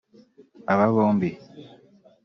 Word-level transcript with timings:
Aba 0.71 0.87
bombi 0.95 1.29